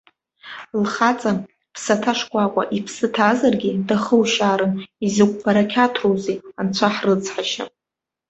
Лхаҵа 0.81 1.31
ԥсаҭа 1.73 2.13
шкәакәа, 2.17 2.63
иԥсы 2.77 3.07
ҭазаргьы, 3.15 3.71
дахушьаарын, 3.87 4.73
изакә 5.05 5.35
барақьаҭроузеи, 5.41 6.37
анцәа 6.59 6.89
ҳрыцҳашьа. 6.95 7.63